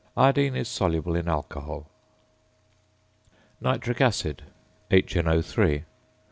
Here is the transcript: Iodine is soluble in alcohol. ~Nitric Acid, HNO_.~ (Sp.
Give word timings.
Iodine 0.17 0.55
is 0.55 0.67
soluble 0.67 1.13
in 1.15 1.27
alcohol. 1.27 1.85
~Nitric 3.61 4.01
Acid, 4.01 4.41
HNO_.~ 4.89 5.43
(Sp. 5.45 5.85